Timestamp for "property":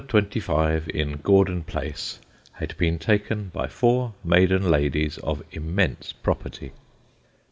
6.11-6.71